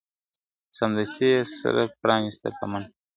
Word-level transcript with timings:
سمدستي 0.77 1.25
یې 1.33 1.39
سره 1.59 1.83
پرانیسته 2.01 2.49
په 2.57 2.65
منډه.. 2.71 2.91